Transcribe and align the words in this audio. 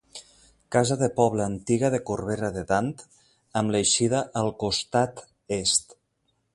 Casa 0.75 0.95
de 1.01 1.09
poble 1.19 1.43
antiga 1.49 1.91
de 1.95 1.99
Corbera 2.09 2.51
de 2.57 2.65
Dant 2.73 2.91
amb 3.61 3.77
l'eixida 3.77 4.27
al 4.43 4.53
costat 4.65 5.27
Est. 5.63 5.99